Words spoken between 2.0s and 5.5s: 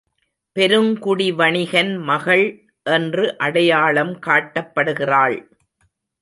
மகள் என்று அடையாளம் காட்டப்படுகிறாள்.